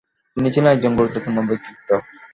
তিনি 0.37 0.49
ছিলেন 0.53 0.71
একজন 0.71 0.91
গুরুত্বপূর্ণ 0.95 1.37
ব্যক্তিত্ব। 1.49 1.89